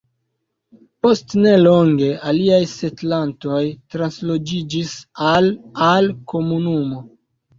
Post 1.05 1.33
ne 1.41 1.51
longe, 1.63 2.07
aliaj 2.31 2.61
setlantoj 2.71 3.61
transloĝiĝis 3.95 4.95
al 5.33 5.51
al 5.89 6.09
komunumo. 6.33 7.05